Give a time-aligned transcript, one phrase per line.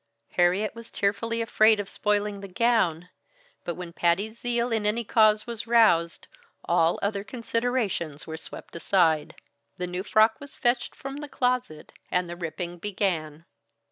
[0.31, 3.09] Harriet was tearfully afraid of spoiling the gown.
[3.63, 6.27] But when Patty's zeal in any cause was roused,
[6.65, 9.35] all other considerations were swept aside.
[9.77, 13.45] The new frock was fetched from the closet, and the ripping began.